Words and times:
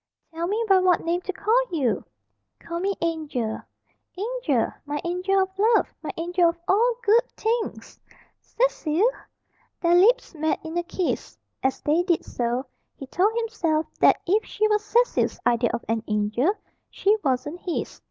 "Tell 0.33 0.47
me 0.47 0.65
by 0.67 0.79
what 0.79 1.05
name 1.05 1.21
to 1.21 1.31
call 1.31 1.61
you!" 1.69 2.03
"Call 2.59 2.79
me 2.79 2.95
Angel." 3.01 3.61
"Angel! 4.17 4.71
My 4.83 4.99
angel 5.03 5.39
of 5.43 5.49
love! 5.59 5.93
My 6.01 6.09
angel 6.17 6.49
of 6.49 6.57
all 6.67 6.95
good 7.03 7.31
things!" 7.37 7.99
"Cecil!" 8.39 9.07
Their 9.79 9.93
lips 9.93 10.33
met 10.33 10.59
in 10.65 10.75
a 10.75 10.81
kiss. 10.85 11.37
As 11.61 11.81
they 11.81 12.01
did 12.01 12.25
so, 12.25 12.65
he 12.95 13.05
told 13.05 13.33
himself 13.37 13.85
that 13.99 14.19
if 14.25 14.43
she 14.43 14.67
was 14.69 14.83
Cecil's 14.83 15.39
idea 15.45 15.69
of 15.71 15.85
an 15.87 16.01
angel, 16.07 16.51
she 16.89 17.15
wasn't 17.23 17.59
his. 17.59 17.99